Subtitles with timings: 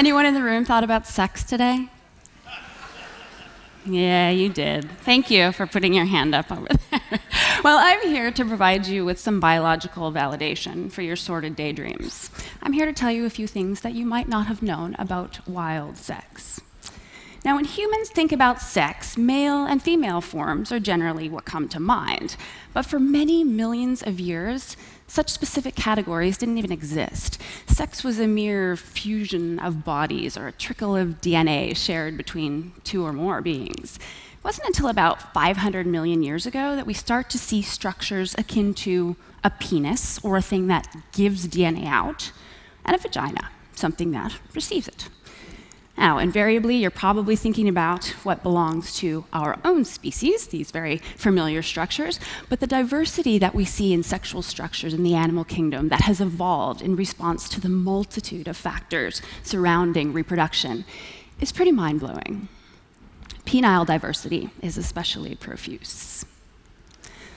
[0.00, 1.90] Anyone in the room thought about sex today?
[3.84, 4.90] Yeah, you did.
[5.02, 7.20] Thank you for putting your hand up over there.
[7.64, 12.30] well, I'm here to provide you with some biological validation for your sordid daydreams.
[12.62, 15.46] I'm here to tell you a few things that you might not have known about
[15.46, 16.62] wild sex.
[17.42, 21.80] Now, when humans think about sex, male and female forms are generally what come to
[21.80, 22.36] mind.
[22.74, 27.40] But for many millions of years, such specific categories didn't even exist.
[27.66, 33.06] Sex was a mere fusion of bodies or a trickle of DNA shared between two
[33.06, 33.96] or more beings.
[33.96, 38.74] It wasn't until about 500 million years ago that we start to see structures akin
[38.74, 42.32] to a penis, or a thing that gives DNA out,
[42.84, 45.08] and a vagina, something that receives it.
[46.00, 51.60] Now, invariably, you're probably thinking about what belongs to our own species, these very familiar
[51.60, 56.00] structures, but the diversity that we see in sexual structures in the animal kingdom that
[56.00, 60.86] has evolved in response to the multitude of factors surrounding reproduction
[61.38, 62.48] is pretty mind blowing.
[63.44, 66.24] Penile diversity is especially profuse.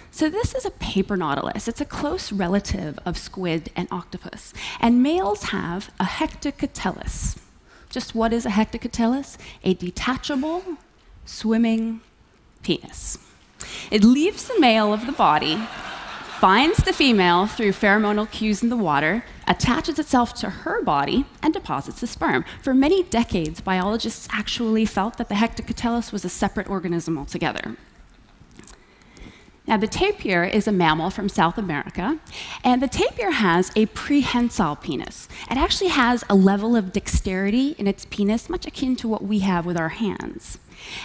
[0.09, 1.67] So, this is a paper nautilus.
[1.67, 4.53] It's a close relative of squid and octopus.
[4.79, 7.42] And males have a hectocotylus,
[7.93, 9.37] just what is a hectocotylus?
[9.63, 10.63] A detachable,
[11.25, 12.01] swimming
[12.63, 13.19] penis.
[13.91, 15.57] It leaves the male of the body,
[16.39, 21.53] finds the female through pheromonal cues in the water, attaches itself to her body, and
[21.53, 22.43] deposits the sperm.
[22.63, 27.77] For many decades, biologists actually felt that the hectocotylus was a separate organism altogether.
[29.65, 32.19] Now, the tapir is a mammal from South America,
[32.65, 35.29] and the tapir has a prehensile penis.
[35.49, 39.39] It actually has a level of dexterity in its penis, much akin to what we
[39.39, 40.57] have with our hands.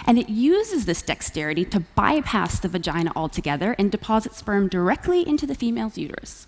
[0.05, 5.47] And it uses this dexterity to bypass the vagina altogether and deposit sperm directly into
[5.47, 6.45] the female's uterus.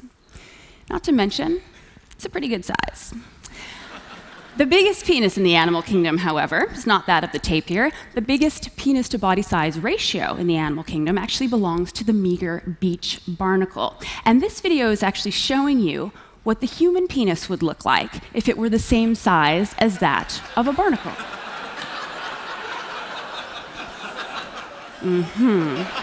[0.89, 1.61] Not to mention,
[2.11, 3.13] it's a pretty good size.
[4.57, 7.91] The biggest penis in the animal kingdom, however, is not that of the tapir.
[8.13, 12.11] The biggest penis to body size ratio in the animal kingdom actually belongs to the
[12.11, 13.95] meager beach barnacle.
[14.25, 16.11] And this video is actually showing you
[16.43, 20.41] what the human penis would look like if it were the same size as that
[20.57, 21.11] of a barnacle.
[25.01, 26.00] Mm-hmm.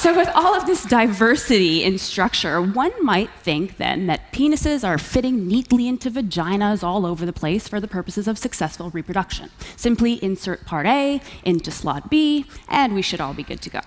[0.00, 4.96] So, with all of this diversity in structure, one might think then that penises are
[4.96, 9.50] fitting neatly into vaginas all over the place for the purposes of successful reproduction.
[9.76, 13.80] Simply insert part A into slot B, and we should all be good to go.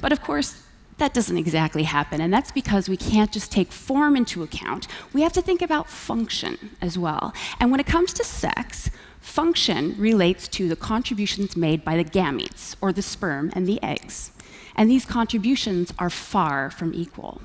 [0.00, 0.62] But of course,
[0.96, 4.86] that doesn't exactly happen, and that's because we can't just take form into account.
[5.12, 7.34] We have to think about function as well.
[7.60, 8.88] And when it comes to sex,
[9.24, 14.30] function relates to the contributions made by the gametes, or the sperm and the eggs
[14.76, 17.40] and these contributions are far from equal.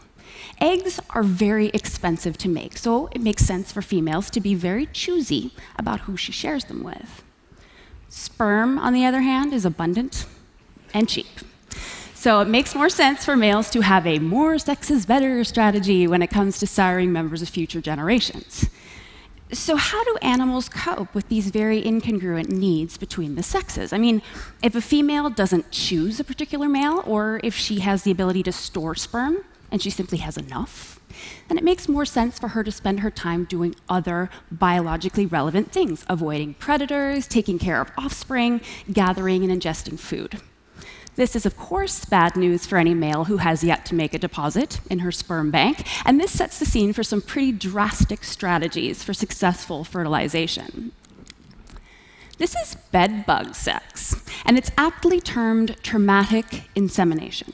[0.60, 4.88] Eggs are very expensive to make, so it makes sense for females to be very
[4.88, 7.24] choosy about who she shares them with.
[8.10, 10.26] Sperm, on the other hand, is abundant
[10.94, 11.28] and cheap.
[12.14, 16.06] So it makes more sense for males to have a more sex is better strategy
[16.06, 18.70] when it comes to siring members of future generations.
[19.52, 23.92] So, how do animals cope with these very incongruent needs between the sexes?
[23.92, 24.22] I mean,
[24.62, 28.52] if a female doesn't choose a particular male, or if she has the ability to
[28.52, 31.00] store sperm and she simply has enough,
[31.48, 35.72] then it makes more sense for her to spend her time doing other biologically relevant
[35.72, 38.62] things, avoiding predators, taking care of offspring,
[38.94, 40.40] gathering and ingesting food.
[41.16, 44.20] This is, of course, bad news for any male who has yet to make a
[44.20, 49.04] deposit in her sperm bank, and this sets the scene for some pretty drastic strategies
[49.04, 50.92] for successful fertilization.
[52.38, 57.54] This is bedbug sex, and it's aptly termed traumatic insemination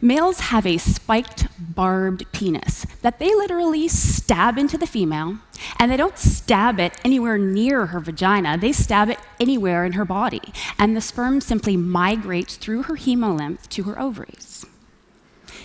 [0.00, 5.38] males have a spiked, barbed penis that they literally stab into the female,
[5.78, 10.04] and they don't stab it anywhere near her vagina, they stab it anywhere in her
[10.04, 10.42] body.
[10.78, 14.66] And the sperm simply migrates through her hemolymph to her ovaries.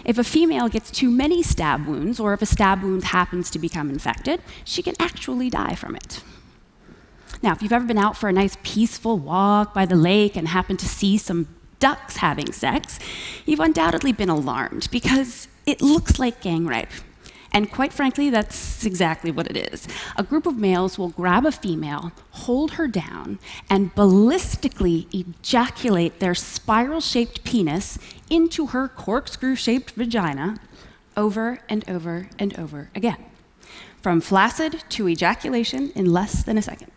[0.04, 3.60] If a female gets too many stab wounds, or if a stab wound happens to
[3.60, 6.22] become infected, she can actually die from it.
[7.42, 10.48] Now, if you've ever been out for a nice peaceful walk by the lake and
[10.48, 11.48] happened to see some
[11.80, 13.00] ducks having sex,
[13.46, 16.90] you've undoubtedly been alarmed because it looks like gang rape.
[17.56, 19.88] And quite frankly, that's exactly what it is.
[20.18, 26.36] A group of males will grab a female, hold her down, and ballistically ejaculate their
[26.36, 27.98] spiral shaped penis
[28.30, 30.58] into her corkscrew shaped vagina
[31.16, 33.24] over and over and over again.
[34.02, 36.92] From flaccid to ejaculation in less than a second.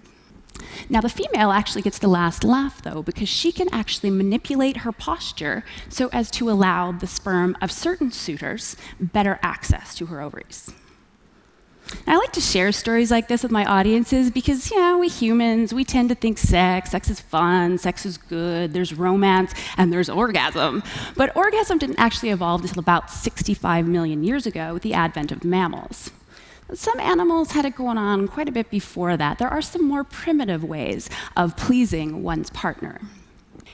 [0.89, 4.93] Now, the female actually gets the last laugh, though, because she can actually manipulate her
[4.93, 10.73] posture so as to allow the sperm of certain suitors better access to her ovaries.
[12.07, 15.73] I like to share stories like this with my audiences because, you know, we humans,
[15.73, 20.11] we tend to think sex, sex is fun, sex is good, there's romance, and there's
[20.11, 20.83] orgasm.
[21.17, 25.45] But orgasm didn't actually evolve until about 65 million years ago with the advent of
[25.45, 26.11] mammals.
[26.75, 29.39] Some animals had it going on quite a bit before that.
[29.39, 33.01] There are some more primitive ways of pleasing one's partner.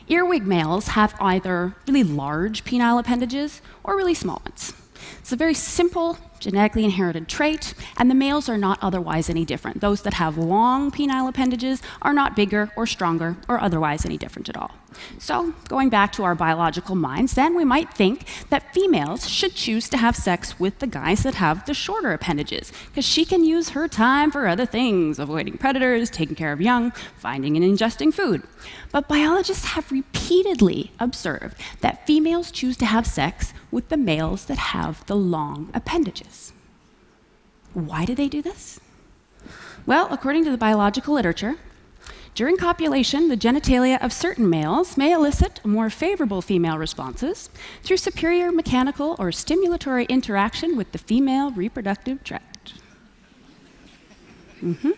[0.08, 4.74] Earwig males have either really large penile appendages or really small ones.
[5.18, 9.80] It's a very simple genetically inherited trait, and the males are not otherwise any different.
[9.80, 14.48] Those that have long penile appendages are not bigger or stronger or otherwise any different
[14.48, 14.70] at all.
[15.18, 19.88] So, going back to our biological minds, then we might think that females should choose
[19.90, 23.70] to have sex with the guys that have the shorter appendages, because she can use
[23.70, 28.42] her time for other things, avoiding predators, taking care of young, finding and ingesting food.
[28.92, 34.58] But biologists have repeatedly observed that females choose to have sex with the males that
[34.58, 36.52] have the long appendages.
[37.72, 38.80] Why do they do this?
[39.84, 41.56] Well, according to the biological literature,
[42.34, 47.48] during copulation, the genitalia of certain males may elicit more favorable female responses
[47.82, 52.74] through superior mechanical or stimulatory interaction with the female reproductive tract.
[54.60, 54.90] Mm-hmm.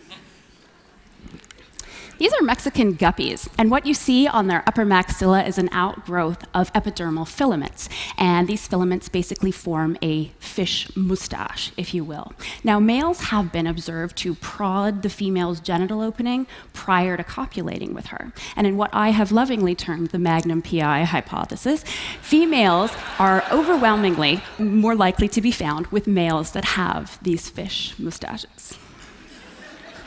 [2.17, 6.45] These are Mexican guppies, and what you see on their upper maxilla is an outgrowth
[6.51, 7.89] of epidermal filaments.
[8.17, 12.33] And these filaments basically form a fish mustache, if you will.
[12.63, 18.07] Now, males have been observed to prod the female's genital opening prior to copulating with
[18.07, 18.33] her.
[18.55, 21.83] And in what I have lovingly termed the Magnum PI hypothesis,
[22.21, 28.75] females are overwhelmingly more likely to be found with males that have these fish mustaches.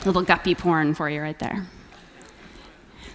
[0.05, 1.67] Little guppy porn for you right there.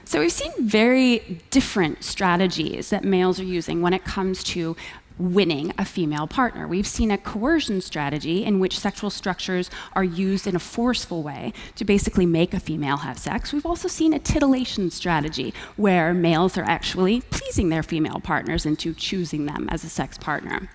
[0.07, 4.77] So we've seen very different strategies that males are using when it comes to
[5.19, 6.69] winning a female partner.
[6.69, 11.53] We've seen a coercion strategy in which sexual structures are used in a forceful way
[11.75, 13.53] to basically make a female have sex.
[13.53, 18.95] We've also seen a titillation strategy where males are actually pleasing their female partners into
[18.95, 20.71] choosing them as a sex partner.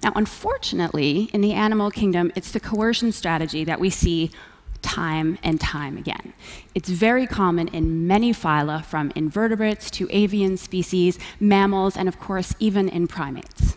[0.00, 4.30] Now, unfortunately, in the animal kingdom, it's the coercion strategy that we see
[4.82, 6.32] time and time again.
[6.74, 12.54] It's very common in many phyla, from invertebrates to avian species, mammals, and of course,
[12.58, 13.76] even in primates.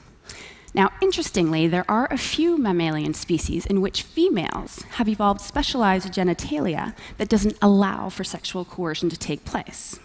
[0.76, 6.96] Now, interestingly, there are a few mammalian species in which females have evolved specialized genitalia
[7.18, 10.00] that doesn't allow for sexual coercion to take place.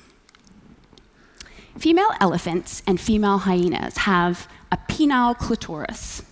[1.79, 6.23] Female elephants and female hyenas have a penile clitoris,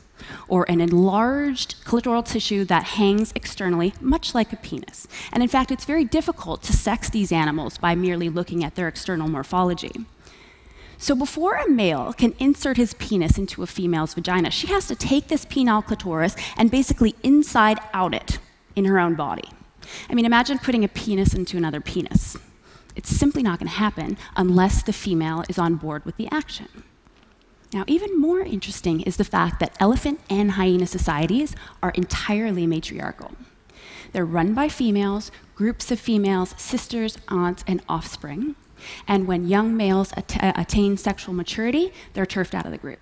[0.49, 5.06] or an enlarged clitoral tissue that hangs externally, much like a penis.
[5.32, 8.88] And in fact, it's very difficult to sex these animals by merely looking at their
[8.88, 9.93] external morphology.
[10.99, 14.94] So before a male can insert his penis into a female's vagina, she has to
[14.94, 18.38] take this penile clitoris and basically inside out it
[18.75, 19.49] in her own body.
[20.08, 22.37] I mean, imagine putting a penis into another penis.
[22.94, 26.69] It's simply not going to happen unless the female is on board with the action.
[27.76, 33.32] Now, even more interesting is the fact that elephant and hyena societies are entirely matriarchal.
[34.12, 38.56] They're run by females, groups of females, sisters, aunts, and offspring.
[39.06, 43.00] And when young males at uh, attain sexual maturity, they're turfed out of the group.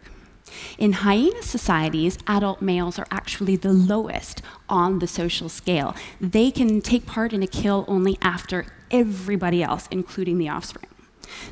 [0.77, 5.95] In hyena societies, adult males are actually the lowest on the social scale.
[6.21, 10.89] They can take part in a kill only after everybody else, including the offspring.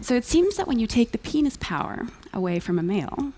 [0.01, 3.33] So it seems that when you take the penis power away from a male,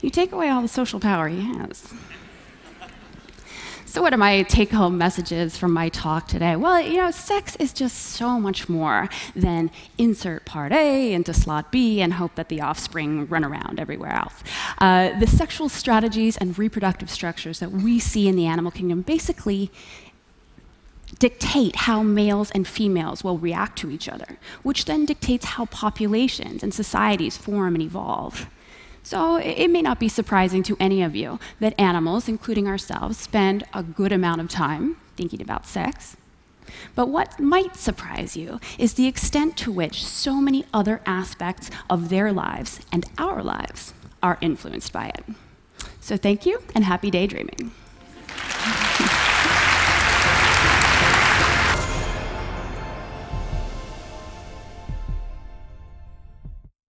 [0.00, 1.92] you take away all the social power he has.
[3.94, 6.56] So, what are my take home messages from my talk today?
[6.56, 11.70] Well, you know, sex is just so much more than insert part A into slot
[11.70, 14.42] B and hope that the offspring run around everywhere else.
[14.78, 19.70] Uh, the sexual strategies and reproductive structures that we see in the animal kingdom basically
[21.18, 26.62] dictate how males and females will react to each other, which then dictates how populations
[26.62, 28.48] and societies form and evolve.
[29.02, 33.64] So it may not be surprising to any of you that animals, including ourselves, spend
[33.74, 36.16] a good amount of time thinking about sex.
[36.94, 42.08] But what might surprise you is the extent to which so many other aspects of
[42.08, 43.92] their lives and our lives
[44.22, 45.24] are influenced by it.
[46.00, 47.72] So thank you and happy daydreaming.